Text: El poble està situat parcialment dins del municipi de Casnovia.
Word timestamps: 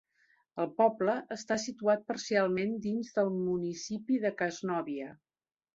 El 0.61 0.69
poble 0.81 1.17
està 1.35 1.59
situat 1.65 2.03
parcialment 2.13 2.75
dins 2.89 3.15
del 3.19 3.33
municipi 3.39 4.23
de 4.27 4.35
Casnovia. 4.43 5.17